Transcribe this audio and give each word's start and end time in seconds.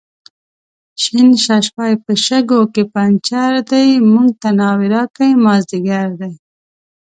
شین 1.01 1.29
ششپای 1.43 1.93
په 2.03 2.11
شګو 2.25 2.61
کې 2.73 2.83
پنچر 2.93 3.53
دی، 3.69 3.87
موږ 4.11 4.29
ته 4.41 4.49
ناوې 4.59 4.87
راکئ 4.93 5.31
مازدیګر 5.43 6.07
دی 6.19 6.33